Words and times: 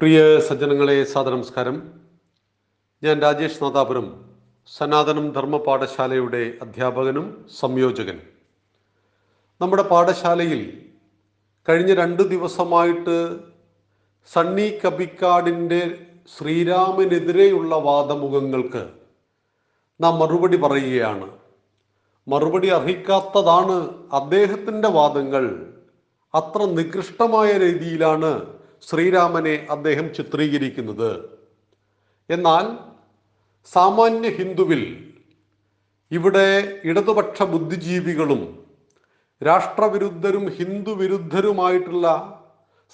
പ്രിയ 0.00 0.40
സജ്ജനങ്ങളെ 0.40 1.04
സാദനമസ്കാരം 1.04 1.82
ഞാൻ 3.02 3.20
രാജേഷ് 3.20 3.62
നാദാപുരം 3.62 4.24
സനാതനം 4.66 5.32
ധർമ്മ 5.32 5.56
പാഠശാലയുടെ 5.56 6.52
അധ്യാപകനും 6.62 7.46
സംയോജകനും. 7.60 8.22
നമ്മുടെ 9.60 9.82
പാഠശാലയിൽ 9.82 10.86
കഴിഞ്ഞ 11.68 11.94
രണ്ട് 11.94 12.22
ദിവസമായിട്ട് 12.22 13.40
സണ്ണി 14.26 14.78
കബിക്കാടിന്റെ 14.86 16.06
ശ്രീരാമനെതിരെയുള്ള 16.38 17.76
വാദമുഖങ്ങൾക്ക് 17.76 18.90
നാം 20.00 20.18
മറുപടി 20.18 20.56
പറയുകയാണ്. 20.56 21.30
മറുപടി 22.28 22.68
അർഹിക്കാത്തതാണ് 22.68 24.06
അദ്ദേഹത്തിന്റെ 24.12 24.88
വാദങ്ങൾ. 24.88 25.74
അത്ര 26.34 26.64
നികൃഷ്ടമായ 26.64 27.58
രീതിയിലാണ് 27.58 28.57
ശ്രീരാമനെ 28.82 29.66
അദ്ദേഹം 29.70 30.14
ചിത്രീകരിക്കുന്നത്. 30.14 31.10
എന്നാൽ 32.30 32.64
സാമാന്യ 33.72 34.28
ഹിന്ദുവിൽ 34.30 34.82
ഇവിടെ 36.10 36.78
ഇടതുപക്ഷ 36.84 37.42
ബുദ്ധിജീവികളും 37.42 38.42
രാഷ്ട്രവിരുദ്ധരും 39.42 40.44
ഹിന്ദുവിരുദ്ധരുമായിട്ടുള്ള 40.50 42.06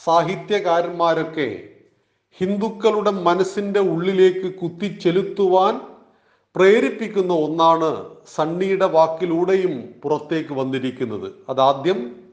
സാഹിത്യകാരന്മാരൊക്കെ 0.00 1.48
ഹിന്ദുക്കളുടെ 2.40 3.10
മനസ്സിന്റെ 3.10 3.80
ഉള്ളിലേക്ക് 3.80 4.54
കുത്തിച്ചെലുത്തുവാൻ 4.54 5.74
പ്രേരിപ്പിക്കുന്ന 6.56 7.32
ഒന്നാണ് 7.32 7.90
സണ്ണിയുടെ 8.36 8.86
വാക്കിലൂടെയും 8.86 9.74
പുറത്തേക്ക് 10.02 10.54
വന്നിരിക്കുന്നത്. 10.54 11.28
അതാദ്യം 11.48 12.23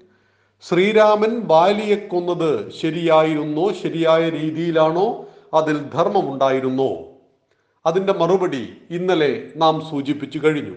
ശ്രീരാമൻ 0.70 1.40
ബാലിയെ 1.40 1.96
കൊന്നത് 1.96 2.72
ശരിയായിരുന്നോ? 2.72 3.72
ശരിയായ 3.72 4.30
രീതിയിലാണോ? 4.30 5.26
അതിൽ 5.54 5.90
ധർമ്മമുണ്ടായിരുന്നോ? 5.94 6.90
അതിന്റെ 7.86 8.14
മറുപടി 8.14 8.78
ഇന്നലെ 8.90 9.48
നാം 9.56 9.82
സൂചിപ്പിച്ചു 9.90 10.40
കഴിഞ്ഞു. 10.44 10.76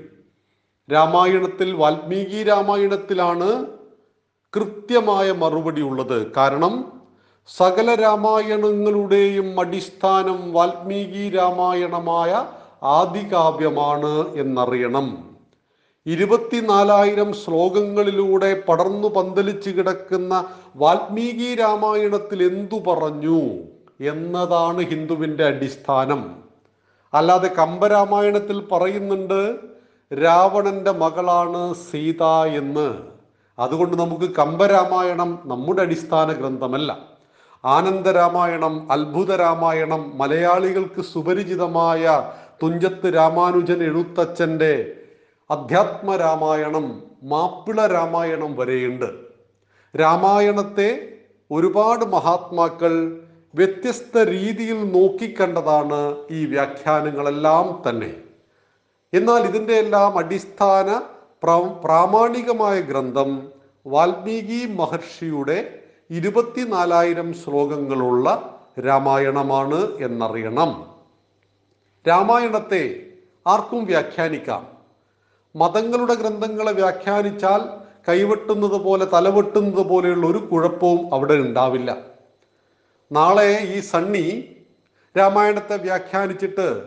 രാമായണത്തിൽ 0.92 1.72
വാൽമീകി 1.72 2.42
രാമായണത്തിലാണ് 2.42 3.66
കൃത്യമായ 4.56 5.32
മറുപടി 5.32 5.82
ഉള്ളത്. 5.82 6.32
കാരണം 6.36 7.02
സകല 7.56 7.94
രാമായണങ്ങളുടെയും 7.94 9.60
അടിസ്ഥാനം 9.60 10.52
വാൽമീകി 10.52 11.30
രാമായണമായ 11.30 12.46
ആദികാവ്യമാണ് 12.82 14.36
എന്നറിയണം. 14.36 15.33
ഇരുപത്തിനാലായിരം 16.06 17.32
ശ്ലോകങ്ങളിലൂടെ 17.32 18.62
പടർന്നു 18.68 19.08
പന്തലിച്ചു 19.08 19.70
കിടക്കുന്ന 19.70 20.44
വാൽമീകി 20.76 21.54
രാമായണത്തിൽ 21.54 22.42
എന്തു 22.42 22.78
പറഞ്ഞു 22.78 23.40
എന്നതാണ് 24.00 24.82
ഹിന്ദുവിന്റെ 24.82 25.44
അടിസ്ഥാനം. 25.44 26.36
അല്ലാതെ 27.14 27.48
കമ്പരാമായണത്തിൽ 27.58 28.60
പറയുന്നുണ്ട് 28.72 29.56
രാവണന്റെ 30.22 30.90
മകളാണ് 30.90 31.74
സീത 31.74 32.22
എന്ന്. 32.56 32.94
അതുകൊണ്ട് 33.58 33.96
നമുക്ക് 33.96 34.34
കമ്പരാമായണം 34.34 35.38
നമ്മുടെ 35.44 35.82
അടിസ്ഥാന 35.82 36.32
ഗ്രന്ഥമല്ല. 36.32 36.98
ആനന്ദരാമായണം 37.64 38.92
അത്ഭുത 38.92 39.36
രാമായണം 39.36 40.18
മലയാളികൾക്ക് 40.18 41.02
സുപരിചിതമായ 41.02 42.30
തുഞ്ചത്ത് 42.62 43.14
രാമാനുജൻ 43.14 43.82
എഴുത്തച്ഛന്റെ 43.82 45.00
അധ്യാത്മ 45.50 46.16
രാമായണം 46.16 47.02
മാപ്പിള 47.22 47.86
രാമായണം 47.86 48.56
വരെയുണ്ട്. 48.56 49.04
രാമായണത്തെ 50.00 51.18
ഒരുപാട് 51.50 52.04
മഹാത്മാക്കൾ 52.04 53.20
വ്യത്യസ്ത 53.54 54.18
രീതിയിൽ 54.18 54.92
നോക്കിക്കണ്ടതാണ് 54.92 56.16
ഈ 56.30 56.46
വ്യാഖ്യാനങ്ങളെല്ലാം 56.46 57.82
തന്നെ. 57.88 58.14
എന്നാൽ 59.14 59.42
ഇതിന്റെ 59.42 59.72
എല്ലാം 59.72 60.18
അടിസ്ഥാന 60.18 61.02
പ്രാമാണികമായ 61.84 62.80
ഗ്രന്ഥം 62.80 63.52
വാൽമീകി 63.86 64.66
മഹർഷിയുടെ 64.72 65.78
ഇരുപത്തിനാലായിരം 66.10 67.34
ശ്ലോകങ്ങളുള്ള 67.34 68.54
രാമായണമാണ് 68.86 69.98
എന്നറിയണം. 70.00 70.86
രാമായണത്തെ 72.08 73.06
ആർക്കും 73.46 73.84
വ്യാഖ്യാനിക്കാം. 73.84 74.73
മതങ്ങളുടെ 75.56 76.14
ഗ്രന്ഥങ്ങളെ 76.14 76.72
വ്യാഖ്യാനിച്ചാൽ 76.72 77.60
കൈവെട്ടുന്നത് 78.08 78.80
പോലെ 78.80 79.04
തലവെട്ടുന്നത് 79.04 79.86
പോലെയുള്ള 79.86 80.26
ഒരു 80.26 80.38
കുഴപ്പവും 80.38 81.14
അവിടെ 81.14 81.34
ഉണ്ടാവില്ല. 81.34 81.96
നാളെ 83.12 83.58
ഈ 83.74 83.80
സണ്ണി 83.80 84.56
രാമായണത്തെ 85.18 85.76
വ്യാഖ്യാനിച്ചിട്ട് 85.76 86.82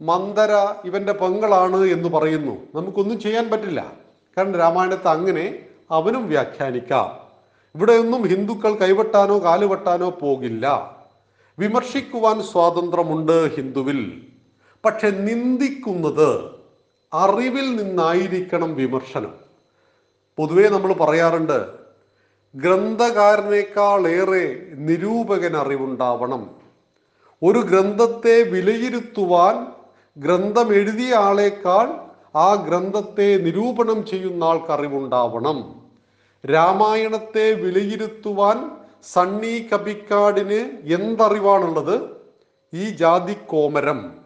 മന്ദര 0.00 0.50
ഇവന്റെ 0.84 1.12
പെങ്ങളാണ് 1.12 1.76
എന്ന് 1.76 2.08
പറയുന്നു. 2.08 2.56
നമുക്കൊന്നും 2.74 3.20
ചെയ്യാൻ 3.20 3.50
പറ്റില്ല. 3.50 3.92
കാരണം 4.38 4.54
രാമായണത്തെ 4.54 5.08
അങ്ങനെ 5.08 5.58
അവനും 5.90 6.28
വ്യാഖ്യാനിക്കാം. 6.28 7.26
ഇവിടെയൊന്നും 7.74 8.26
ഹിന്ദുക്കൾ 8.26 8.74
കൈവെട്ടാനോ 8.74 9.42
കാലുവെട്ടാനോ 9.42 10.10
പോകില്ല. 10.10 10.96
വിമർശിക്കുവാൻ 11.58 12.42
സ്വാതന്ത്ര്യമുണ്ട് 12.42 13.56
ഹിന്ദുവിൽ. 13.56 14.26
പക്ഷെ 14.84 15.10
നിന്ദിക്കുന്നത് 15.10 16.61
അറിവിൽ 17.14 17.76
നിന്നായിരിക്കണം 17.76 18.74
വിമർശനം. 18.74 19.34
പൊതുവേ 20.36 20.68
നമ്മൾ 20.68 20.92
പറയാറുണ്ട് 20.92 21.66
ഗ്രന്ഥകാരനേക്കാളേറെ 22.54 24.66
നിരൂപകൻ 24.74 25.56
അറിവുണ്ടാവണം. 25.56 26.50
ഒരു 27.42 27.58
ഗ്രന്ഥത്തെ 27.58 28.42
വിലയിരുത്തുവാൻ 28.42 29.66
ഗ്രന്ഥം 30.18 30.74
എഴുതിയ 30.74 31.14
ആളേക്കാൾ 31.14 32.12
ആ 32.38 32.54
ഗ്രന്ഥത്തെ 32.54 33.36
നിരൂപണം 33.36 34.06
ചെയ്യുന്ന 34.06 34.44
ആൾക്ക് 34.44 34.72
അറിവുണ്ടാവണം. 34.72 35.82
രാമായണത്തെ 36.46 37.52
വിലയിരുത്തുവാൻ 37.52 38.70
സണ്ണി 39.12 39.68
കബിക്കാടിന് 39.72 40.94
എന്തറിവാണുള്ളത്? 40.94 42.00
ഈ 42.74 42.90
ജാതി 42.90 43.36
കോമരം. 43.46 44.21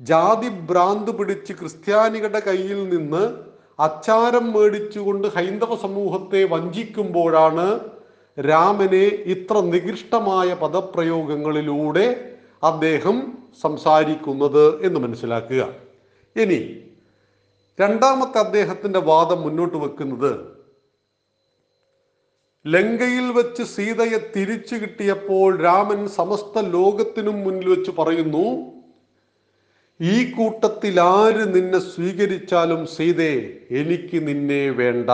ജാതി 0.00 0.48
ഭ്രാന്ത് 0.48 1.18
പിടിച്ച് 1.18 1.52
ക്രിസ്ത്യാനികളുടെ 1.52 2.40
കയ്യിൽ 2.40 2.88
നിന്ന് 2.88 3.38
അച്ചാരം 3.80 4.52
മേടിച്ചുകൊണ്ട് 4.52 5.28
ഹൈന്ദവ 5.28 5.76
സമൂഹത്തെ 5.76 6.44
വഞ്ചിക്കുമ്പോഴാണ് 6.44 7.80
രാമനെ 8.40 9.04
ഇത്ര 9.34 9.60
നികൃഷ്ടമായ 9.60 10.54
പദപ്രയോഗങ്ങളിലൂടെ 10.54 12.36
അദ്ദേഹം 12.62 13.38
സംസാരിക്കുന്നത് 13.62 14.84
എന്ന് 14.86 15.00
മനസ്സിലാക്കുക. 15.00 15.68
ഇനി 16.36 16.60
രണ്ടാമത്തെ 17.80 18.38
അദ്ദേഹത്തിന്റെ 18.38 18.98
വാദം 18.98 19.42
മുന്നോട്ട് 19.42 19.76
വെക്കുന്നത് 19.76 20.56
ലങ്കയിൽ 22.66 23.32
വെച്ച് 23.32 23.62
സീതയെ 23.62 24.18
തിരിച്ചു 24.36 24.74
കിട്ടിയപ്പോൾ 24.74 25.62
രാമൻ 25.62 26.08
സമസ്ത 26.08 26.58
ലോകത്തിനും 26.58 27.44
മുന്നിൽ 27.44 27.68
വെച്ച് 27.68 27.90
പറയുന്നു 27.90 28.75
ഈ 30.00 30.30
കൂട്ടത്തിൽ 30.30 31.00
ആര് 31.00 31.54
നിന്നെ 31.54 31.78
സ്വീകരിച്ചാലും 31.78 32.86
സീതേ 32.86 33.56
എനിക്ക് 33.70 34.28
നിന്നെ 34.28 34.70
വേണ്ട. 34.70 35.10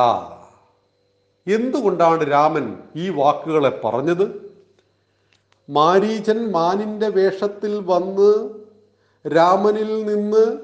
എന്തുകൊണ്ടാണ് 1.47 2.31
രാമൻ 2.31 2.79
ഈ 2.97 3.09
വാക്കുകളെ 3.09 3.81
പറഞ്ഞത്? 3.85 4.53
മാരീചൻ 5.71 6.51
മാനിന്റെ 6.51 7.09
വേഷത്തിൽ 7.09 7.81
വന്ന് 7.87 8.51
രാമനിൽ 9.37 10.07
നിന്ന് 10.07 10.59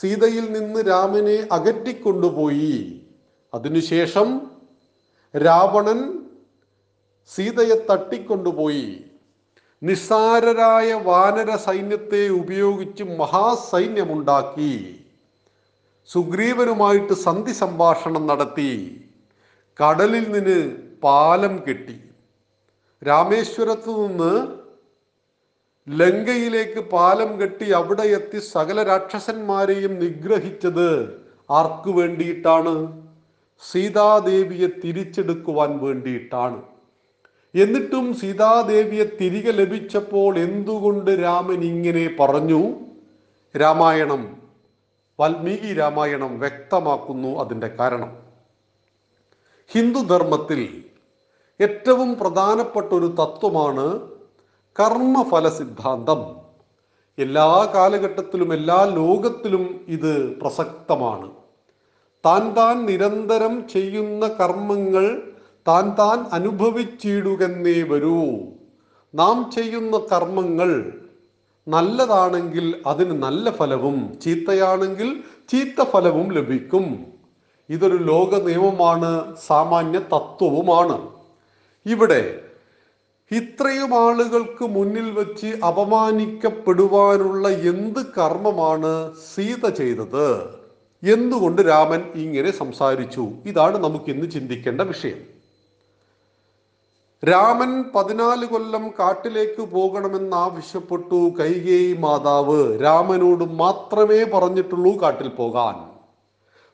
സീതയിൽ 0.00 0.52
നിന്ന് 0.52 0.80
രാമനെ 0.88 1.48
അകറ്റിക്കൊണ്ടുപോയി. 1.52 3.00
അതിനുശേഷം 3.54 4.40
രാവണൻ 5.36 6.18
സീതയെ 7.34 7.86
തട്ടിക്കൊണ്ടുപോയി. 7.90 9.04
നിസ്സാരരായ 9.82 10.92
വാനര 10.92 11.56
സൈന്യത്തെ 11.56 12.28
ഉപയോഗിച്ച് 12.28 13.02
മഹാസൈന്യമുണ്ടാക്കി. 13.02 14.96
സുഗ്രീവനുമായിട്ട് 16.08 17.12
സന്ധി 17.12 17.52
സംഭാഷണം 17.52 18.26
നടത്തി. 18.26 18.72
കടലിൽ 19.82 20.30
നിന്ന് 20.30 20.76
പാലം 21.04 21.62
കെട്ടി. 21.68 22.00
രാമേശ്വരത്ത് 23.06 23.90
നിന്ന് 23.90 24.32
ലങ്കയിലേക്ക് 25.88 26.80
പാലം 26.80 27.40
കെട്ടി 27.40 27.70
അവിടെ 27.70 28.02
എത്തി 28.02 28.38
സകല 28.38 28.82
രാക്ഷസന്മാരെയും 28.82 29.94
നിഗ്രഹിച്ചത് 29.98 30.88
ആർക്കു 31.50 31.90
വേണ്ടിയിട്ടാണ്? 31.90 32.74
സീതാദേവിയെ 33.72 34.68
തിരിച്ചെടുക്കുവാൻ 34.82 35.78
വേണ്ടിയിട്ടാണ്. 35.78 36.69
എന്നിട്ടും 37.54 38.14
സീതാദേവിയെ 38.14 39.04
തിരികെ 39.20 39.50
ലഭിച്ചപ്പോൾ 39.50 40.38
എന്തുകൊണ്ട് 40.38 41.10
രാമൻ 41.10 41.64
ഇങ്ങനെ 41.64 42.16
പറഞ്ഞു? 42.20 42.72
രാമായണം 43.56 44.42
വാൽമീകി 45.20 45.74
രാമായണം 45.74 46.38
വ്യക്തമാക്കുന്നു 46.38 47.40
അതിന്റെ 47.40 47.68
കാരണം. 47.68 48.16
ഹിന്ദുധർമ്മത്തിൽ 49.66 50.84
ഏറ്റവും 51.60 52.18
പ്രധാനപ്പെട്ട 52.18 52.92
ഒരു 52.92 53.06
തത്വമാണ് 53.06 54.10
കർമ്മഫല 54.80 55.48
സിദ്ധാന്തം. 55.48 56.36
എല്ലാ 57.18 57.72
കാലഘട്ടത്തിലും 57.74 58.54
എല്ലാ 58.54 58.84
ലോകത്തിലും 58.84 59.84
ഇത് 59.88 60.40
പ്രസക്തമാണ്. 60.40 61.30
താൻ 62.26 62.52
താൻ 62.52 62.86
നിരന്തരം 62.86 63.68
ചെയ്യുന്ന 63.68 64.28
കർമ്മങ്ങൾ 64.28 65.32
താൻ 65.68 65.94
താൻ 65.98 66.24
അനുഭവിച്ചിടുകന്നേ 66.32 67.82
വരൂ. 67.82 68.38
നാം 69.14 69.50
ചെയ്യുന്ന 69.54 70.00
കർമ്മങ്ങൾ 70.12 70.92
നല്ലതാണെങ്കിൽ 71.68 72.82
അതിന് 72.86 73.22
നല്ല 73.22 73.50
ഫലവും 73.50 74.18
ചീത്തയാണെങ്കിൽ 74.24 75.22
ചീത്ത 75.48 75.82
ഫലവും 75.82 76.32
ലഭിക്കും. 76.32 77.06
ഇതൊരു 77.70 77.96
ലോക 77.96 78.42
നിയമമാണ് 78.42 79.36
സാമാന്യ 79.46 79.98
തത്വവുമാണ്. 79.98 81.08
ഇവിടെ 81.86 82.40
ഇത്രയും 83.30 83.94
ആളുകൾക്ക് 83.94 84.62
മുന്നിൽ 84.62 85.10
വെച്ച് 85.10 85.46
അപമാനിക്കപ്പെടുവാനുള്ള 85.46 87.48
എന്ത് 87.48 88.00
കർമ്മമാണ് 88.18 89.12
സീത 89.34 89.68
ചെയ്തത്? 89.68 90.58
എന്തുകൊണ്ട് 91.02 91.62
രാമൻ 91.62 92.02
ഇങ്ങനെ 92.14 92.50
സംസാരിച്ചു? 92.50 93.28
ഇതാണ് 93.46 93.78
നമുക്ക് 93.78 94.10
ഇന്ന് 94.10 94.30
ചിന്തിക്കേണ്ട 94.30 94.80
വിഷയം. 94.80 95.39
രാമൻ 97.28 97.84
പതിനാല് 97.94 98.46
കൊല്ലം 98.46 98.90
കാട്ടിലേക്ക് 98.98 99.62
പോകണമെന്ന് 99.62 100.36
ആവശ്യപ്പെട്ടു 100.36 101.14
കൈകേയി 101.14 101.92
മാതാവ്. 101.92 102.82
രാമനോട് 102.82 103.44
മാത്രമേ 103.44 104.24
പറഞ്ഞിട്ടുള്ളൂ 104.24 105.02
കാട്ടിൽ 105.02 105.28
പോകാൻ. 105.28 105.90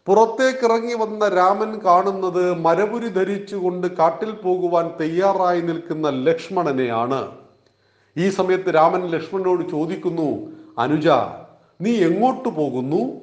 പുറത്തേക്കിറങ്ങി 0.06 0.94
വന്ന 0.94 1.28
രാമൻ 1.28 1.78
കാണുന്നത് 1.78 2.54
മരപുരി 2.54 3.08
ധരിച്ചുകൊണ്ട് 3.08 3.96
കാട്ടിൽ 3.96 4.30
പോകുവാൻ 4.30 4.90
തയ്യാറായി 5.00 5.60
നിൽക്കുന്ന 5.60 6.10
ലക്ഷ്മണനെയാണ്. 6.10 7.36
ഈ 8.16 8.28
സമയത്ത് 8.28 8.74
രാമൻ 8.74 9.06
ലക്ഷ്മണനോട് 9.06 9.70
ചോദിക്കുന്നു 9.70 10.52
അനുജ 10.78 11.08
നീ 11.80 11.90
എങ്ങോട്ട് 11.90 12.48
പോകുന്നു? 12.48 13.20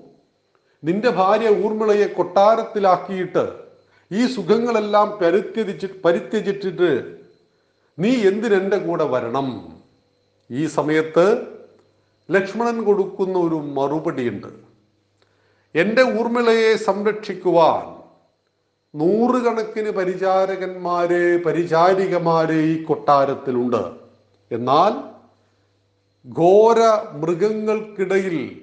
നിന്റെ 0.83 1.09
ഭാര്യ 1.09 1.49
ഊർമിളയെ 1.49 2.07
കൊട്ടാരത്തിലാക്കിയിട്ട് 2.07 3.62
ഈ 4.11 4.27
സുഖങ്ങളെല്ലാം 4.27 5.19
പരിത്യജിച്ച് 5.21 5.87
പരിത്യജിച്ചിട്ട് 5.87 7.17
നീ 7.99 8.15
എന്തിനെന്റെ 8.15 8.77
കൂടെ 8.77 9.03
വരണം? 9.03 9.77
ഈ 10.51 10.65
സമയത്ത് 10.65 11.47
ലക്ഷ്മണൻ 12.31 12.83
കൊടുക്കുന്ന 12.83 13.37
ഒരു 13.37 13.55
മറുപടിയുണ്ട്. 13.55 14.47
എന്റെ 15.75 16.01
ഊർമിളയെ 16.01 16.75
സംരക്ഷിക്കുവാൻ 16.75 18.03
നൂറുകണക്കിന് 18.95 19.89
പരിചാരകന്മാരെ 19.89 21.37
പരിചാരികമാരെ 21.37 22.59
ഈ 22.61 22.83
കൊട്ടാരത്തിലുണ്ട്. 22.83 23.91
എന്നാൽ 24.51 25.13
ഘോര 26.29 26.79
മൃഗങ്ങൾക്കിടയിൽ 27.13 28.61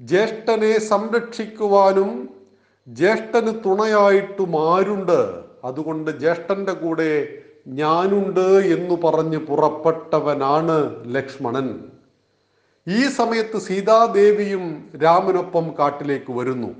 ജ്യേഷ്ഠനെ 0.00 0.78
സംരക്ഷിക്കുവാനും 0.78 2.33
ജ്യേഷ്ഠന് 2.88 3.52
തുണയായിട്ടും 3.66 4.74
ആരുണ്ട്? 4.74 5.42
അതുകൊണ്ട് 5.64 6.10
ജ്യേഷ്ഠന്റെ 6.10 6.72
കൂടെ 6.72 7.38
ഞാനുണ്ട് 7.66 8.46
എന്ന് 8.74 8.94
പറഞ്ഞ് 9.02 9.38
പുറപ്പെട്ടവനാണ് 9.38 11.04
ലക്ഷ്മണൻ. 11.14 11.84
ഈ 12.88 13.08
സമയത്ത് 13.08 13.58
സീതാദേവിയും 13.58 14.90
രാമനൊപ്പം 15.02 15.74
കാട്ടിലേക്ക് 15.78 16.32
വരുന്നു. 16.32 16.74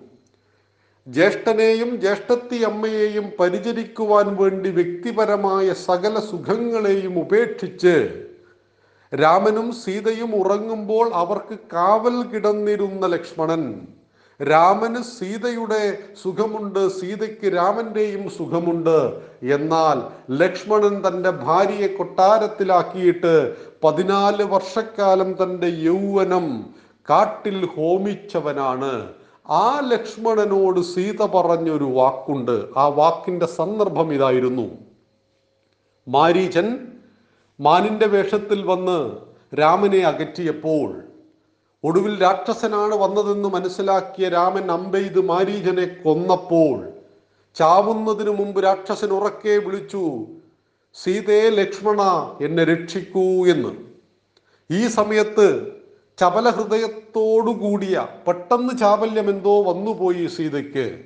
ജ്യേഷ്ഠനെയും 1.07 2.01
ജ്യേഷ്ഠത്തി 2.01 2.57
അമ്മയെയും 2.57 3.31
പരിചരിക്കുവാൻ 3.41 4.37
വേണ്ടി 4.37 4.71
വ്യക്തിപരമായ 4.71 5.73
സകല 5.73 6.21
സുഖങ്ങളെയും 6.21 7.19
ഉപേക്ഷിച്ച് 7.19 8.27
രാമനും 9.13 9.73
സീതയും 9.73 10.37
ഉറങ്ങുമ്പോൾ 10.37 11.11
അവർക്ക് 11.15 11.59
കാവൽ 11.73 12.23
കിടന്നിരുന്ന 12.23 13.07
ലക്ഷ്മണൻ. 13.07 13.87
രാമന് 14.43 15.03
സീതയുടെ 15.03 15.99
സുഖമുണ്ട് 16.23 16.89
സീതയ്ക്ക് 16.89 17.57
രാമന്റെയും 17.57 18.31
സുഖമുണ്ട്. 18.31 19.21
എന്നാൽ 19.55 19.99
ലക്ഷ്മണൻ 20.33 21.03
തന്റെ 21.07 21.31
ഭാര്യയെ 21.31 21.87
കൊട്ടാരത്തിലാക്കിയിട്ട് 21.87 23.55
പതിനാല് 23.85 24.43
വർഷക്കാലം 24.43 25.43
തന്റെ 25.43 25.67
യൗവനം 25.67 26.75
കാട്ടിൽ 27.11 27.67
ഹോമിച്ചവനാണ്. 27.67 29.13
ആ 29.51 29.81
ലക്ഷ്മണനോട് 29.93 30.81
സീത 30.81 31.27
പറഞ്ഞൊരു 31.27 31.85
വാക്കുണ്ട്. 31.85 32.69
ആ 32.77 32.87
വാക്കിന്റെ 32.87 33.47
സന്ദർഭം 33.47 34.15
ഇതായിരുന്നു. 34.15 34.71
മാരീചൻ 36.09 36.87
മാനിന്റെ 37.61 38.07
വേഷത്തിൽ 38.07 38.63
വന്ന് 38.63 39.17
രാമനെ 39.57 39.99
അകറ്റിയപ്പോൾ 39.99 41.03
ഒടുവിൽ 41.85 42.23
രാക്ഷസനാണ് 42.23 42.95
വന്നതെന്ന് 42.95 43.49
മനസ്സിലാക്കിയ 43.49 44.29
രാമൻ 44.29 44.71
അമ്പെയ്ത് 44.71 45.21
മാരീചനെ 45.21 45.85
കൊന്നപ്പോൾ 45.85 46.87
ചാവുന്നതിനു 47.55 48.31
മുമ്പ് 48.31 48.65
രാക്ഷസൻ 48.65 49.09
ഉറക്കെ 49.09 49.57
വിളിച്ചു 49.57 50.27
സീതേ 51.03 51.49
ലക്ഷ്മണ 51.49 52.03
എന്നെ 52.45 52.65
രക്ഷിക്കൂ 52.65 53.47
എന്ന്. 53.47 53.73
ഈ 54.71 54.87
സമയത്ത് 54.87 55.73
ചപല 56.19 56.49
ഹൃദയത്തോടുകൂടിയ 56.49 58.07
പെട്ടെന്ന് 58.27 58.79
ചാബല്യം 58.79 59.31
എന്തോ 59.31 59.63
വന്നുപോയി 59.63 60.27
സീതയ്ക്ക്. 60.27 60.99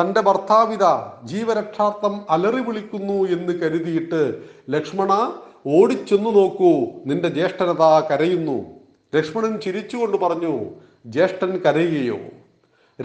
തന്റെ 0.00 0.20
ഭർത്താവിത 0.20 0.84
ജീവരക്ഷാർത്ഥം 1.24 2.20
അലറി 2.30 2.60
വിളിക്കുന്നു 2.60 3.18
എന്ന് 3.36 3.52
കരുതിയിട്ട് 3.52 4.42
ലക്ഷ്മണ 4.70 5.32
ഓടിച്ചെന്നു 5.66 6.30
നോക്കൂ 6.30 6.72
നിന്റെ 7.06 7.28
ജ്യേഷ്ഠനതാ 7.28 8.00
കരയുന്നു. 8.00 8.79
ലക്ഷ്മണൻ 9.14 9.60
ചിരിച്ചുകൊണ്ട് 9.60 10.16
പറഞ്ഞു 10.16 10.64
ജ്യേഷ്ഠൻ 11.06 11.58
കരയുകയോ? 11.58 12.18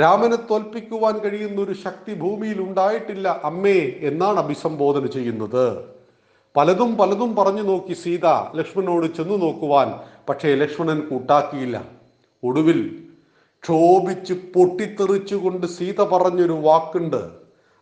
രാമനെ 0.02 0.36
തോൽപ്പിക്കുവാൻ 0.36 1.20
കഴിയുന്ന 1.20 1.62
ഒരു 1.62 1.74
ശക്തി 1.74 2.14
ഭൂമിയിൽ 2.14 2.62
ഉണ്ടായിട്ടില്ല 2.62 3.42
അമ്മേ 3.44 3.80
എന്നാണ് 3.80 4.40
അഭിസംബോധന 4.40 5.06
ചെയ്യുന്നത്. 5.06 5.84
പലതും 6.58 6.98
പലതും 6.98 7.36
പറഞ്ഞു 7.36 7.62
നോക്കി 7.62 7.94
സീത 7.94 8.26
ലക്ഷ്മണനോട് 8.56 9.16
ചെന്നു 9.16 9.36
നോക്കുവാൻ 9.36 9.94
പക്ഷേ 10.30 10.56
ലക്ഷ്മണൻ 10.56 11.00
കൂട്ടാക്കിയില്ല. 11.00 11.86
ഒടുവിൽ 12.44 13.04
ക്ഷോഭിച്ച് 13.64 14.34
പൊട്ടിത്തെറിച്ചുകൊണ്ട് 14.34 15.68
സീത 15.68 16.02
പറഞ്ഞൊരു 16.02 16.54
വാക്കുണ്ട്. 16.54 17.30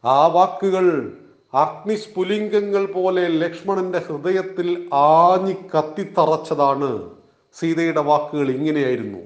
ആ 0.05 0.27
വാക്കുകൾ 0.27 1.17
അഗ്നിസ്ഫുലിംഗങ്ങൾ 1.53 2.85
പോലെ 2.85 3.27
ലക്ഷ്മണന്റെ 3.27 3.99
ഹൃദയത്തിൽ 3.99 4.89
ആഞ്ഞി 4.93 5.53
കത്തിത്തറച്ചതാണ് 5.53 7.22
സീതയുടെ 7.59 8.01
വാക്കുകൾ 8.01 8.49
ഇങ്ങനെയായിരുന്നു. 8.51 9.21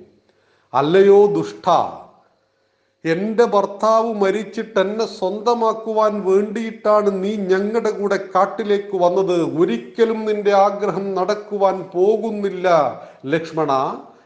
അല്ലയോ 0.74 1.25
ദുഷ്ട 1.25 1.69
എന്റെ 3.05 3.46
ഭർത്താവ് 3.46 4.13
മരിച്ചിട്ട് 4.13 4.79
എന്നെ 4.79 5.05
സ്വന്തമാക്കുവാൻ 5.05 6.13
വേണ്ടിയിട്ടാണ് 6.25 7.24
നീ 7.24 7.36
ഞങ്ങളുടെ 7.36 7.91
കൂടെ 7.91 8.17
കാട്ടിലേക്ക് 8.36 8.96
വന്നത്. 8.98 9.38
ഒരിക്കലും 9.62 10.25
നിന്റെ 10.25 10.53
ആഗ്രഹം 10.53 11.15
നടക്കുവാൻ 11.15 11.84
പോകുന്നില്ല. 11.93 12.67
ലക്ഷ്മണ 13.25 13.72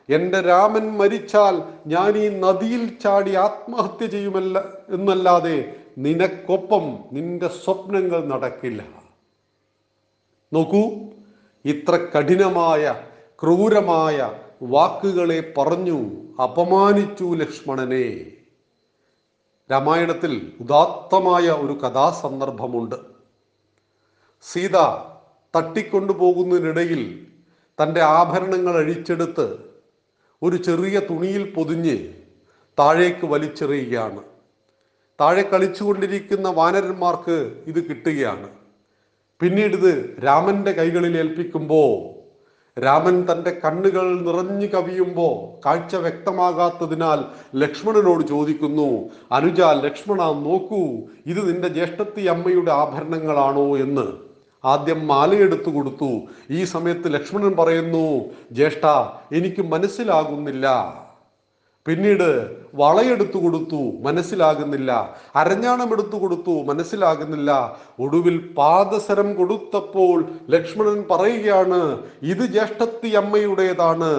എന്റെ 0.09 0.41
രാമൻ 0.41 0.97
മരിച്ചാൽ 0.97 1.55
ഞാൻ 1.87 2.17
ഈ 2.17 2.29
നദിയിൽ 2.39 2.83
ചാടി 3.03 3.35
ആത്മഹത്യ 3.35 4.07
ചെയ്യുമല്ല 4.07 4.57
എന്നല്ലാതെ 4.89 5.57
നിനക്കൊപ്പം 5.97 6.85
നിന്റെ 7.11 7.47
സ്വപ്നങ്ങൾ 7.47 8.25
നടക്കില്ല. 8.25 8.81
നോക്കൂ 10.53 10.83
ഇത്ര 11.65 11.95
കഠിനമായ 11.95 12.83
ക്രൂരമായ 13.43 14.39
വാക്കുകളെ 14.63 15.53
പറഞ്ഞു 15.57 16.09
അപമാനിച്ചു 16.43 17.33
ലക്ഷ്മണനെ. 17.35 18.31
രാമായണത്തിൽ 19.71 20.53
ഉദാത്തമായ 20.59 21.43
ഒരു 21.43 21.73
കഥാസന്ദർഭമുണ്ട്. 21.73 22.95
സീത 24.41 24.77
തട്ടിക്കൊണ്ടുപോകുന്നതിനിടയിൽ 25.55 27.27
തന്റെ 27.83 28.01
ആഭരണങ്ങൾ 28.01 28.77
അഴിച്ചെടുത്ത് 28.77 29.57
ഒരു 30.43 30.55
ചെറിയ 30.55 30.99
തുണിയിൽ 30.99 31.53
പൊതിഞ്ഞ് 31.53 32.13
താഴേക്ക് 32.79 33.25
വലിച്ചെറിയുകയാണ്. 33.25 34.23
താഴെ 35.21 35.41
കളിച്ചുകൊണ്ടിരിക്കുന്ന 35.41 36.49
വാനരന്മാർക്ക് 36.49 37.63
ഇത് 37.67 37.89
കിട്ടുകയാണ്. 37.89 38.49
പിന്നീട് 39.39 39.73
ഇത് 39.73 40.23
രാമന്റെ 40.25 40.71
കൈകളിൽ 40.71 41.17
ഏൽപ്പിക്കുമ്പോൾ 41.17 42.20
രാമൻ 42.79 43.27
തന്റെ 43.31 43.61
കണ്ണുകൾ 43.65 44.19
നിറഞ്ഞു 44.21 44.67
കവിയുമ്പോൾ 44.67 45.67
കാഴ്ച 45.67 45.95
വ്യക്തമാകാത്തതിനാൽ 45.95 47.23
ലക്ഷ്മണനോട് 47.55 48.27
ചോദിക്കുന്നു 48.27 49.09
അനുജ 49.31 49.61
ലക്ഷ്മണ 49.61 50.17
നോക്കൂ 50.17 50.79
ഇത് 51.25 51.53
നിന്റെ 51.53 51.67
ജ്യേഷ്ഠത്തി 51.67 52.21
അമ്മയുടെ 52.25 52.71
ആഭരണങ്ങളാണോ? 52.71 53.77
എന്ന്. 53.77 54.07
ആദ്യം 54.65 55.07
മാലയെടുത്തു 55.07 55.69
കൊടുത്തു. 55.69 56.21
ഈ 56.51 56.63
സമയത്ത് 56.63 57.13
ലക്ഷ്മണൻ 57.13 57.55
പറയുന്നു 57.55 58.21
ജ്യേഷ്ഠ 58.51 58.85
എനിക്ക് 59.35 59.61
മനസ്സിലാകുന്നില്ല. 59.61 60.67
പിന്നീട് 61.85 62.51
വളയെടുത്തു 62.75 63.37
കൊടുത്തു 63.37 63.79
മനസ്സിലാകുന്നില്ല. 64.01 64.91
അരഞ്ഞാണം 65.35 65.93
എടുത്തു 65.93 66.17
കൊടുത്തു 66.17 66.51
മനസ്സിലാകുന്നില്ല. 66.51 67.77
ഒടുവിൽ 67.99 68.37
പാദസരം 68.57 69.35
കൊടുത്തപ്പോൾ 69.35 70.25
ലക്ഷ്മണൻ 70.49 71.03
പറയുകയാണ് 71.11 71.97
ഇത് 72.21 72.43
ജ്യേഷ്ഠത്തി 72.55 73.07
അമ്മയുടേതാണ്. 73.07 74.11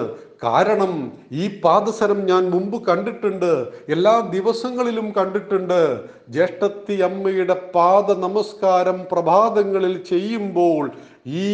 കാരണം 0.43 1.11
ഈ 1.31 1.59
പാദസരം 1.61 2.25
ഞാൻ 2.25 2.49
മുമ്പ് 2.49 2.87
കണ്ടിട്ടുണ്ട് 2.87 3.67
എല്ലാ 3.89 4.19
ദിവസങ്ങളിലും 4.19 5.13
കണ്ടിട്ടുണ്ട്. 5.17 5.81
ജ്യേഷ്ഠത്തി 6.29 6.93
അമ്മയുടെ 6.93 7.53
പാദ 7.75 8.11
നമസ്കാരം 8.11 9.05
പ്രഭാതങ്ങളിൽ 9.11 10.03
ചെയ്യുമ്പോൾ 10.03 10.91
ഈ 11.27 11.49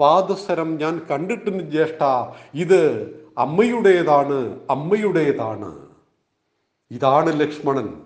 പാദസരം 0.00 0.78
ഞാൻ 0.82 1.00
കണ്ടിട്ടുണ്ട് 1.10 1.64
ജ്യേഷ്ഠ. 1.70 2.04
ഇത് 2.54 2.82
അമ്മയുടേതാണ് 3.38 4.60
അമ്മയുടേതാണ്. 4.70 5.88
ഇതാണ് 6.90 7.40
ലക്ഷ്മണൻ. 7.40 8.02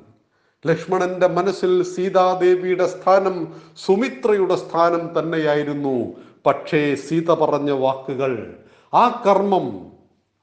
ലക്ഷ്മണന്റെ 0.67 1.27
മനസ്സിൽ 1.27 1.83
സീതാദേവിയുടെ 1.83 2.87
സ്ഥാനം 2.87 3.61
സുമിത്രയുടെ 3.87 4.57
സ്ഥാനം 4.57 5.19
തന്നെയായിരുന്നു. 5.19 6.13
പക്ഷേ 6.47 6.95
സീത 6.95 7.31
പറഞ്ഞ 7.31 7.71
വാക്കുകൾ 7.71 8.57
ആ 8.95 9.23
കർമ്മം 9.27 9.93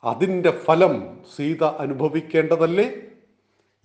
അതിന്റെ 0.04 0.52
ഫലം 0.52 1.20
സീത 1.36 1.64
അനുഭവിക്കേണ്ടതല്ലേ? 1.64 2.92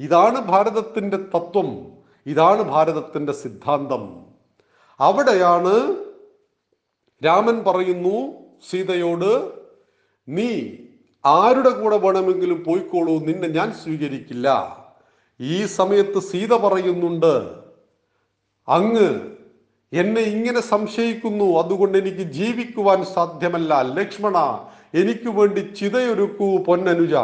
ഇതാണ് 0.01 0.41
ഭാരതത്തിന്റെ 0.41 1.17
തത്വം 1.17 1.93
ഇതാണ് 2.27 2.63
ഭാരതത്തിന്റെ 2.63 3.33
സിദ്ധാന്തം. 3.33 4.27
അവിടെയാണ് 5.01 5.97
രാമൻ 7.25 7.65
പറയുന്നു 7.65 8.33
സീതയോട് 8.71 9.53
നീ 10.29 10.69
ആരുടെ 11.27 11.71
കൂടെ 11.71 11.97
വേണമെങ്കിലും 11.97 12.65
പോയിക്കോളൂ 12.65 13.19
നിന്നെ 13.19 13.49
ഞാൻ 13.49 13.73
സ്വീകരിക്കില്ല. 13.73 14.77
ഈ 15.41 15.67
സമയത്ത് 15.67 16.19
സീത 16.19 16.55
പറയുന്നുണ്ട് 16.55 17.51
അങ്ങ് 18.69 19.21
എന്നെ 19.93 20.21
ഇങ്ങനെ 20.21 20.61
സംശയിക്കുന്നു 20.61 21.59
അതുകൊണ്ട് 21.59 21.99
എനിക്ക് 21.99 22.23
ജീവിക്കുവാൻ 22.33 23.05
സാധ്യമല്ല. 23.05 23.83
ലക്ഷ്മണ 23.83 24.39
എനിക്ക് 24.95 25.29
വേണ്ടി 25.29 25.61
ചിതയൊരുക്കൂ 25.61 26.59
പൊന്നനുജ. 26.59 27.15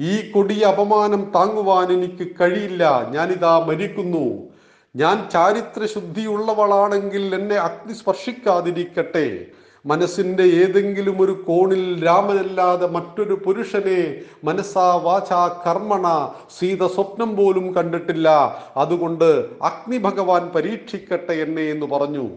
ഈ 0.00 0.30
കൊടിയ 0.30 0.64
അപമാനം 0.64 1.32
താങ്ങുവാൻ 1.34 1.92
എനിക്ക് 1.92 2.32
കഴിയില്ല. 2.40 3.08
ഞാനിതാ 3.10 3.58
മരിക്കുന്നു. 3.58 4.54
ഞാൻ 4.96 5.30
ചാരിത്ര 5.30 5.86
ശുദ്ധിയുള്ളവളാണെങ്കിൽ 5.86 7.34
എന്നെ 7.34 7.56
അഗ്നി 7.56 7.92
സ്പർശിക്കാതിരിക്കട്ടെ. 7.92 9.46
മനസ്സിന്റെ 9.86 10.42
ഏതെങ്കിലും 10.42 11.22
ഒരു 11.22 11.32
കോണിൽ 11.32 12.06
രാമനല്ലാതെ 12.06 12.86
മറ്റൊരു 12.86 13.42
പുരുഷനെ 13.46 14.20
മനസ്സാ 14.44 14.94
വാചാ 14.94 15.62
കർമ്മണ 15.66 16.32
സീത 16.58 16.86
സ്വപ്നം 16.86 17.36
പോലും 17.36 17.74
കണ്ടിട്ടില്ല. 17.74 18.28
അതുകൊണ്ട് 18.76 19.24
അഗ്നി 19.62 19.98
ഭഗവാൻ 19.98 20.48
പരീക്ഷിക്കട്ടെ 20.48 21.32
എന്നെ 21.32 21.62
എന്ന് 21.62 21.86
പറഞ്ഞു. 21.86 22.30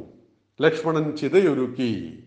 ലക്ഷ്മണൻ 0.62 1.18
ചിതയൊരുക്കി. 1.18 2.24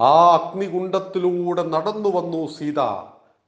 ആ 0.00 0.36
അഗ്നികുണ്ഡത്തിലൂടെ 0.36 1.62
നടന്നു 1.62 2.08
വന്നു 2.08 2.46
സീത. 2.46 2.80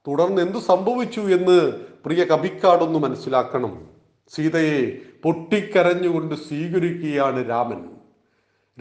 തുടർന്ന് 0.07 0.41
എന്തു 0.41 0.59
സംഭവിച്ചു 0.59 1.21
എന്ന് 1.21 1.71
പ്രിയ 2.05 2.23
കവിക്കാടൊന്ന് 2.23 2.99
മനസ്സിലാക്കണം. 2.99 3.87
സീതയെ 4.35 4.97
പൊട്ടിക്കരഞ്ഞുകൊണ്ട് 5.23 6.35
സ്വീകരിക്കുകയാണ് 6.35 7.49
രാമൻ. 7.49 7.92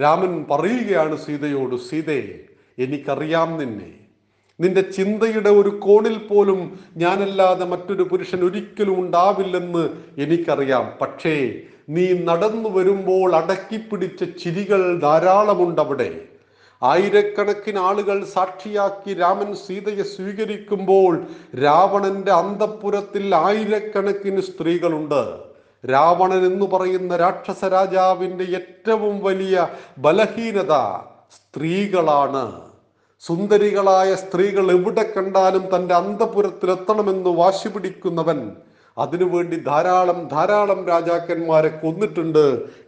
രാമൻ 0.01 0.47
പറയുകയാണ് 0.51 1.17
സീതയോട് 1.17 1.77
സീതേ 1.77 2.39
എനിക്കറിയാം 2.79 3.59
നിന്നെ. 3.59 3.91
നിന്റെ 4.61 4.81
ചിന്തയുടെ 4.81 5.51
ഒരു 5.51 5.69
കോണിൽ 5.69 6.19
പോലും 6.19 6.81
ഞാനല്ലാതെ 6.97 7.65
മറ്റൊരു 7.65 8.03
പുരുഷൻ 8.03 8.45
ഒരിക്കലും 8.45 9.01
ഉണ്ടാവില്ലെന്ന് 9.01 9.91
എനിക്കറിയാം. 10.19 10.93
പക്ഷേ 11.01 11.61
നീ 11.89 12.13
നടന്നു 12.25 12.69
വരുമ്പോൾ 12.69 13.37
അടക്കിപ്പിടിച്ച 13.37 14.25
ചിരികൾ 14.25 15.01
ധാരാളമുണ്ടവിടെ. 15.01 16.25
ആയിരക്കണക്കിന് 16.83 17.79
ആളുകൾ 17.79 18.25
സാക്ഷിയാക്കി 18.25 19.15
രാമൻ 19.15 19.55
സീതയെ 19.55 20.03
സ്വീകരിക്കുമ്പോൾ 20.03 21.27
രാവണന്റെ 21.63 22.33
അന്തപ്പുരത്തിൽ 22.33 23.35
ആയിരക്കണക്കിന് 23.35 24.41
സ്ത്രീകളുണ്ട്. 24.41 25.52
രാവണൻ 25.85 26.47
എന്ന് 26.47 26.67
പറയുന്ന 26.67 27.17
രാക്ഷസ 27.17 27.65
രാജാവിന്റെ 27.65 28.45
ഏറ്റവും 28.45 29.21
വലിയ 29.23 29.69
ബലഹീനത 29.99 30.75
സ്ത്രീകളാണ്. 31.31 32.45
സുന്ദരികളായ 33.21 34.15
സ്ത്രീകൾ 34.15 34.71
എവിടെ 34.71 35.03
കണ്ടാലും 35.03 35.65
തന്റെ 35.75 35.95
അന്തപുരത്തിലെത്തണമെന്ന് 35.95 37.31
വാശി 37.31 37.69
പിടിക്കുന്നവൻ 37.69 38.57
അതിനുവേണ്ടി 38.97 39.57
ധാരാളം 39.57 40.29
ധാരാളം 40.29 40.87
രാജാക്കന്മാരെ 40.89 41.69
കൊന്നിട്ടുണ്ട് 41.69 42.45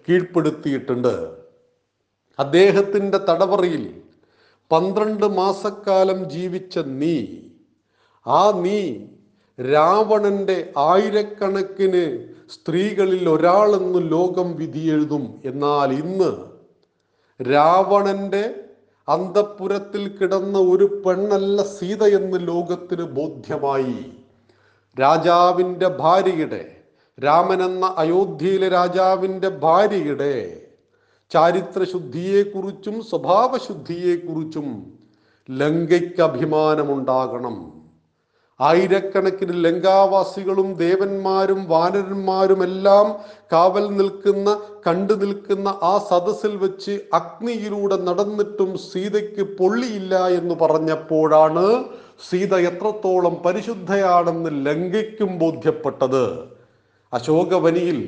കീഴ്പ്പെടുത്തിയിട്ടുണ്ട്. 0.09 1.15
അദ്ദേഹത്തിന്റെ 2.39 3.19
തടവറയിൽ 3.19 4.03
പന്ത്രണ്ട് 4.71 5.27
മാസക്കാലം 5.27 6.31
ജീവിച്ച 6.31 6.79
നീ 6.79 7.17
ആ 8.27 8.51
നീ 8.51 8.81
രാവണന്റെ 9.61 10.73
ആയിരക്കണക്കിന് 10.77 12.29
സ്ത്രീകളിൽ 12.51 13.29
ഒരാളെന്ന് 13.29 14.13
ലോകം 14.13 14.57
വിധിയെഴുതും. 14.57 15.41
എന്നാൽ 15.45 15.93
ഇന്ന് 15.93 16.33
രാവണന്റെ 17.51 18.55
അന്തപുരത്തിൽ 19.09 20.09
കിടന്ന 20.09 20.59
ഒരു 20.59 21.03
പെണ്ണല്ല 21.07 21.63
സീത 21.63 22.05
എന്ന് 22.05 22.47
ലോകത്തിന് 22.47 23.03
ബോധ്യമായി. 23.03 24.13
രാജാവിന്റെ 25.01 25.89
ഭാര്യയുടെ 25.89 26.77
രാമൻ 27.25 27.63
എന്ന 27.63 27.95
അയോധ്യയിലെ 27.99 28.69
രാജാവിന്റെ 28.69 29.49
ഭാര്യയുടെ 29.49 30.61
ചാരിത്രശുദ്ധിയെക്കുറിച്ചും 31.31 33.03
സ്വഭാവശുദ്ധിയെക്കുറിച്ചും 33.05 34.99
ലങ്കയ്ക്ക് 35.51 36.23
അഭിമാനമുണ്ടാകണം. 36.23 37.74
ആയിരക്കണക്കിന് 38.61 39.55
ലങ്കാവാസികളും 39.65 40.69
ദേവന്മാരും 40.83 41.61
വാനരന്മാരും 41.73 42.61
എല്ലാം 42.67 43.07
കാവൽ 43.53 43.87
നിൽക്കുന്ന 43.99 44.49
കണ്ടു 44.87 45.15
നിൽക്കുന്ന 45.23 45.69
ആ 45.83 45.93
സദസ്സിൽ 46.11 46.53
വെച്ച് 46.57 46.95
അഗ്നിയിലൂടെ 47.19 47.97
നടന്നിട്ടും 48.09 48.71
സീതയ്ക്ക് 48.91 49.45
പൊള്ളിയില്ല 49.59 50.15
എന്ന് 50.39 50.55
പറഞ്ഞപ്പോഴാണ് 50.63 51.67
സീത 52.29 52.55
എത്രത്തോളം 52.71 53.35
പരിശുദ്ധയാണെന്ന് 53.45 54.51
ലങ്കയ്ക്കും 54.67 55.33
ബോധ്യപ്പെട്ടത്. 55.39 56.25
അശോകവനിയിൽ 57.13 57.99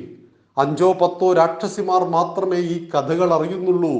അഞ്ചോ 0.57 0.91
പത്തോ 1.01 1.27
രാക്ഷസിമാർ 1.33 2.03
മാത്രമേ 2.17 2.59
ഈ 2.75 2.77
കഥകൾ 2.93 3.29
അറിയുന്നുള്ളൂ. 3.37 3.97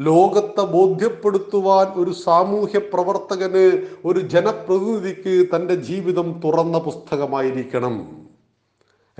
ലോകത്തെ 0.00 0.62
ബോധ്യപ്പെടുത്തുവാൻ 0.64 1.86
ഒരു 1.86 2.10
സാമൂഹ്യ 2.10 2.78
പ്രവർത്തകന് 2.78 3.86
ഒരു 4.04 4.20
ജനപ്രതിനിധിക്ക് 4.20 5.46
തന്റെ 5.56 5.74
ജീവിതം 5.74 6.40
തുറന്ന 6.44 6.78
പുസ്തകമായിരിക്കണം. 6.78 7.96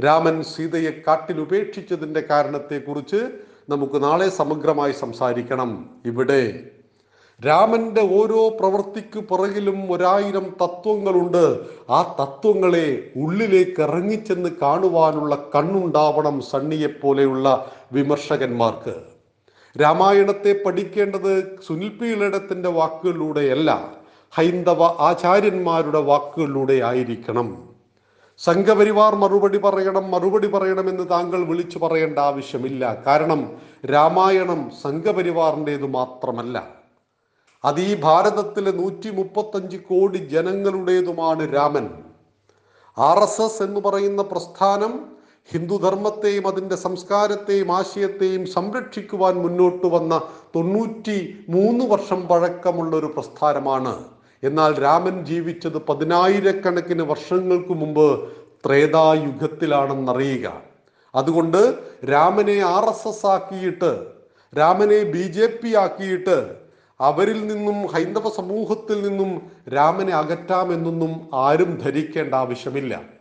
രാമൻ 0.05 0.43
സീതയെ 0.43 0.91
കാട്ടിൽ 1.07 1.41
ഉപേക്ഷിച്ചതിന്റെ 1.41 2.21
കാരണത്തെക്കുറിച്ച് 2.21 3.21
നമുക്ക് 3.69 4.03
നാളെ 4.03 4.29
സമഗ്രമായി 4.29 4.93
സംസാരിക്കണം. 4.93 5.91
ഇവിടെ 6.07 6.71
രാമന്റെ 7.47 8.09
ഓരോ 8.13 8.49
പ്രവൃത്തിക്ക് 8.49 9.21
പുറകിലും 9.21 9.93
ഒരായിരം 9.93 10.57
തത്വങ്ങളുണ്ട്. 10.63 11.61
ആ 11.91 12.03
തത്വങ്ങളെ 12.21 13.11
ഉള്ളിലേക്ക് 13.17 13.83
ഇറങ്ങിച്ചെന്ന് 13.83 14.51
കാണുവാനുള്ള 14.63 15.51
കണ്ണുണ്ടാവണം 15.55 16.41
സണ്ണിയെപ്പോലെയുള്ള 16.41 17.73
വിമർശകന്മാർക്ക്. 17.93 19.20
രാമായണത്തെ 19.77 20.53
പഠിക്കേണ്ടത് 20.65 21.61
സുനിൽ 21.67 21.89
പി 21.89 22.07
ഇളയിടത്തിന്റെ 22.07 22.69
വാക്കുകളിലൂടെയല്ല 22.69 23.71
ഹൈന്ദവ 24.31 24.83
ആചാര്യന്മാരുടെ 24.83 25.99
വാക്കുകളിലൂടെ 25.99 26.83
ആയിരിക്കണം 26.83 27.71
സംഘപരിവാർ 28.41 29.15
മറുപടി 29.15 29.59
പറയണം 29.59 30.11
മറുപടി 30.11 30.47
പറയണമെന്ന് 30.47 31.09
താങ്കൾ 31.11 31.45
വിളിച്ചു 31.45 31.79
പറയേണ്ട 31.79 32.19
ആവശ്യമില്ല. 32.19 33.03
കാരണം 33.07 33.41
രാമായണം 33.91 34.71
സംഘപരിവാറിന്റെത് 34.83 35.87
മാത്രമല്ല. 35.87 36.57
അത് 37.65 37.81
ഈ 37.81 37.95
ഭാരതത്തിലെ 38.01 38.73
നൂറ്റി 38.73 39.11
മുപ്പത്തഞ്ച് 39.11 39.77
കോടി 39.77 40.19
ജനങ്ങളുടേതുമാണ് 40.19 41.55
രാമൻ. 41.55 41.87
ആർ 42.99 43.19
എസ് 43.19 43.43
എസ് 43.43 43.63
എന്ന് 43.63 43.81
പറയുന്ന 43.81 44.23
പ്രസ്ഥാനം 44.23 45.20
ഹിന്ദുധർമ്മത്തെയും 45.49 46.47
അതിന്റെ 46.47 46.77
സംസ്കാരത്തെയും 46.77 47.73
ആശയത്തെയും 47.73 48.47
സംരക്ഷിക്കുവാൻ 48.47 49.35
മുന്നോട്ട് 49.35 49.87
വന്ന 49.87 50.21
തൊണ്ണൂറ്റി 50.57 51.37
മൂന്ന് 51.49 51.85
വർഷം 51.85 52.29
പഴക്കമുള്ള 52.29 52.97
ഒരു 52.97 53.07
പ്രസ്ഥാനമാണ്. 53.07 53.95
എന്നാൽ 54.43 54.81
രാമൻ 54.81 55.25
ജീവിച്ചത് 55.25 55.79
പതിനായിരക്കണക്കിന് 55.89 57.03
വർഷങ്ങൾക്ക് 57.03 57.73
മുമ്പ് 57.73 58.07
ത്രേതായുഗത്തിലാണെന്നറിയുക. 58.67 60.47
അതുകൊണ്ട് 61.15 61.61
രാമനെ 62.05 62.57
ആർ 62.63 62.85
എസ് 62.91 63.09
എസ് 63.09 63.27
ആക്കിയിട്ട് 63.27 63.91
രാമനെ 64.59 65.03
ബി 65.03 65.23
ജെ 65.23 65.47
പി 65.47 65.77
ആക്കിയിട്ട് 65.77 66.37
അവരിൽ 67.01 67.47
നിന്നും 67.47 67.87
ഹൈന്ദവ 67.87 68.29
സമൂഹത്തിൽ 68.29 69.09
നിന്നും 69.09 69.31
രാമനെ 69.75 70.13
അകറ്റാമെന്നൊന്നും 70.13 71.13
ആരും 71.35 71.79
ധരിക്കേണ്ട 71.85 72.35
ആവശ്യമില്ല. 72.35 73.20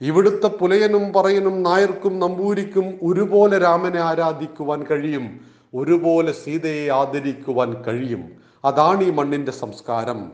ഇവിടുത്തെ 0.00 0.46
പുലയനും 0.46 1.12
പറയനും 1.12 1.62
നായർക്കും 1.62 2.18
നമ്പൂരിക്കും 2.18 2.98
ഒരുപോലെ 3.02 3.58
രാമനെ 3.58 4.00
ആരാധിക്കുവാൻ 4.00 4.84
കഴിയും. 4.90 5.40
ഒരുപോലെ 5.74 6.32
സീതയെ 6.32 6.88
ആദരിക്കുവാൻ 6.88 7.82
കഴിയും. 7.82 8.32
അതാണ് 8.64 9.02
ഈ 9.02 9.10
മണ്ണിന്റെ 9.10 9.52
സംസ്കാരം. 9.52 10.32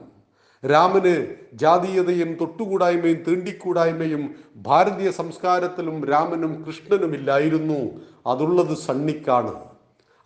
രാമന് 0.66 1.34
ജാതീയതയും 1.52 2.36
തൊട്ടുകൂടായ്മയും 2.40 3.24
തീണ്ടിക്കൂടായ്മയും 3.28 4.34
ഭാരതീയ 4.56 5.10
സംസ്കാരത്തിലും 5.10 6.04
രാമനും 6.04 6.64
കൃഷ്ണനും 6.64 7.14
ഇല്ലായിരുന്നു. 7.14 8.00
അതുള്ളത് 8.26 8.76
സണ്ണിക്കാണ്. 8.76 9.54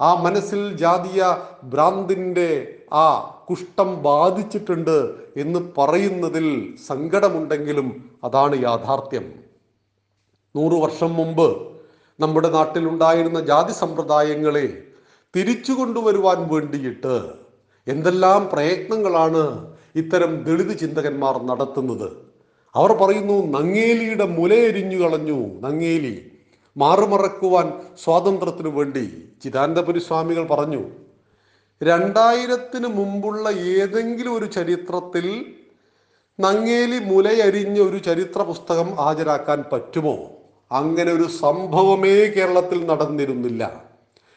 ആ 0.00 0.14
മനസ്സിൽ 0.14 0.76
ജാതീയ 0.76 1.36
ഭ്രാന്തിന്റെ 1.64 2.78
ആ 2.92 3.36
കുഷ്ഠം 3.50 4.02
ബാധിച്ചിട്ടുണ്ട് 4.02 5.14
എന്ന് 5.36 5.60
പറയുന്നതിൽ 5.78 6.74
സങ്കടമുണ്ടെങ്കിലും 6.86 8.10
അതാണ് 8.24 8.62
യാഥാർത്ഥ്യം. 8.62 9.32
നൂറു 10.56 10.74
വർഷം 10.74 11.14
മുമ്പ് 11.14 11.72
നമ്മുടെ 12.20 12.50
നാട്ടിലുണ്ടായിരുന്ന 12.50 13.40
ജാതി 13.40 13.72
സമ്പ്രദായങ്ങളെ 13.72 14.82
തിരിച്ചു 15.36 15.72
കൊണ്ടുവരുവാൻ 15.72 16.48
വേണ്ടിയിട്ട് 16.54 17.14
എന്തെല്ലാം 17.86 18.48
പ്രയത്നങ്ങളാണ് 18.52 19.74
ഇത്തരം 19.96 20.44
ദളിത് 20.44 20.78
ചിന്തകന്മാർ 20.78 21.42
നടത്തുന്നത്. 21.42 22.12
അവർ 22.74 22.92
പറയുന്നു 22.92 23.60
നങ്ങേലിയുടെ 23.60 24.24
മുലയെരിഞ്ഞു 24.24 24.96
കളഞ്ഞു 24.96 25.60
നങ്ങേലി. 25.60 26.32
മാറുമറക്കുവാൻ 26.76 27.72
സ്വാതന്ത്ര്യത്തിനു 28.04 28.68
വേണ്ടി 28.68 29.28
ചിദാനന്ദപുരി 29.44 29.98
സ്വാമികൾ 29.98 30.46
പറഞ്ഞു 30.46 30.82
രണ്ടായിരത്തിന് 31.80 32.86
മുമ്പുള്ള 32.86 33.50
ഏതെങ്കിലും 33.50 34.34
ഒരു 34.34 34.46
ചരിത്രത്തിൽ 34.46 35.26
നങ്ങേലി 36.38 36.98
മുലയരിഞ്ഞ 37.04 37.80
ഒരു 37.80 37.98
ചരിത്ര 37.98 38.42
പുസ്തകം 38.42 38.88
ഹാജരാക്കാൻ 38.98 39.64
പറ്റുമോ? 39.72 40.14
അങ്ങനെ 40.70 41.12
ഒരു 41.12 41.26
സംഭവമേ 41.44 42.16
കേരളത്തിൽ 42.26 42.86
നടന്നിരുന്നില്ല. 42.86 43.62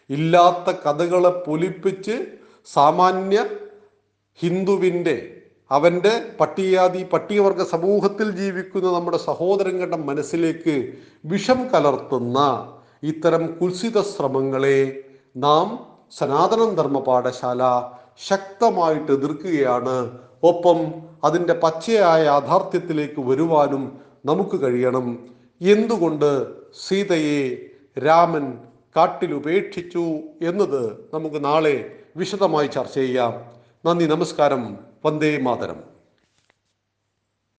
ഇല്ലാത്ത 0.10 0.72
കഥകളെ 0.86 1.30
പൊലിപ്പിച്ച് 1.46 2.16
സാമാന്യ 2.68 3.40
ഹിന്ദുവിന്റെ 4.40 5.16
അവന്റെ 5.72 6.36
പട്ടികാതി 6.40 7.04
പട്ടികവർഗ 7.04 7.64
സമൂഹത്തിൽ 7.64 8.32
ജീവിക്കുന്ന 8.32 8.92
നമ്മുടെ 8.92 9.18
സഹോദരങ്ങളുടെ 9.18 9.98
മനസ്സിലേക്ക് 9.98 10.76
വിഷം 11.26 11.60
കലർത്തുന്ന 11.74 12.40
ഇത്തരം 13.04 13.44
കുൽസിത 13.62 14.02
ശ്രമങ്ങളെ 14.02 14.80
നാം 15.36 15.93
സനാതന 16.18 16.74
ധർമ്മ 16.74 17.00
പാഠശാല 17.00 17.60
ശക്തമായിട്ട് 18.28 19.12
എതിർക്കുകയാണ്. 19.12 20.18
ഒപ്പം 20.44 20.94
അതിന്റെ 21.24 21.54
പച്ചയായ 21.54 22.24
യാഥാർത്ഥ്യത്തിലേക്ക് 22.24 23.22
വരുവാനും 23.22 24.00
നമുക്ക് 24.26 24.62
കഴിയണം. 24.62 25.28
എന്തുകൊണ്ട് 25.62 26.48
സീതയെ 26.88 27.56
രാമൻ 28.00 28.58
കാട്ടിൽ 28.98 29.34
ഉപേക്ഷിച്ചു 29.34 30.04
എന്നത് 30.42 31.10
നമുക്ക് 31.14 31.46
നാളെ 31.46 31.96
വിശദമായി 32.18 32.68
ചർച്ച 32.68 32.94
ചെയ്യാം. 32.94 33.34
നന്ദി 33.86 34.06
നമസ്കാരം. 34.06 34.78
വന്ദേ 35.06 35.38
മാതരം. 35.38 35.93